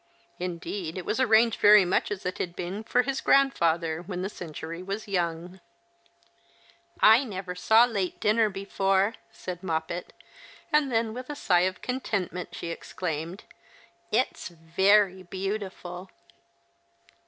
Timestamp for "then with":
10.91-11.29